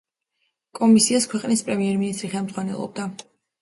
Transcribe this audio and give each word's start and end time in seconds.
კომისიას 0.79 1.29
ქვეყნის 1.35 1.63
პრემიერ-მინისტრი 1.69 2.35
ხელმძღვანელობდა. 2.37 3.11